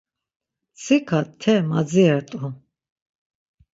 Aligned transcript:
Mtsika 0.73 1.19
te 1.39 1.53
madziret̆u. 1.69 2.45